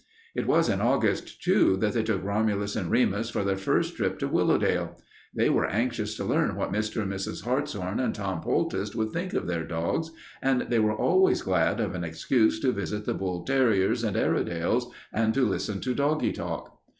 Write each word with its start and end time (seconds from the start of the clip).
It 0.33 0.47
was 0.47 0.67
in 0.67 0.81
August, 0.81 1.43
too, 1.43 1.77
that 1.77 1.93
they 1.93 2.01
took 2.01 2.23
Romulus 2.23 2.75
and 2.75 2.89
Remus 2.89 3.29
for 3.29 3.43
their 3.43 3.55
first 3.55 3.95
trip 3.95 4.17
to 4.17 4.27
Willowdale. 4.27 4.97
They 5.35 5.47
were 5.47 5.67
anxious 5.67 6.17
to 6.17 6.25
learn 6.25 6.55
what 6.55 6.71
Mr. 6.73 7.03
and 7.03 7.11
Mrs. 7.13 7.43
Hartshorn 7.43 7.99
and 7.99 8.15
Tom 8.15 8.41
Poultice 8.41 8.95
would 8.95 9.11
think 9.11 9.35
of 9.35 9.45
their 9.45 9.63
dogs, 9.63 10.09
and 10.41 10.61
they 10.71 10.79
were 10.79 10.95
always 10.97 11.43
glad 11.43 11.79
of 11.79 11.93
an 11.93 12.03
excuse 12.03 12.59
to 12.61 12.71
visit 12.71 13.05
the 13.05 13.13
bull 13.13 13.43
terriers 13.45 14.03
and 14.03 14.17
Airedales 14.17 14.91
and 15.13 15.35
to 15.35 15.45
listen 15.47 15.79
to 15.81 15.93
doggy 15.93 16.31
talk. 16.31 16.81